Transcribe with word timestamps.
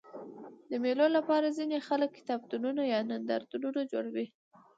د 0.69 0.71
مېلو 0.83 1.05
له 1.15 1.21
پاره 1.27 1.49
ځيني 1.57 1.79
خلک 1.87 2.09
کتابتونونه 2.17 2.81
یا 2.93 2.99
نندارتونونه 3.09 3.79
جوړوي. 3.91 4.27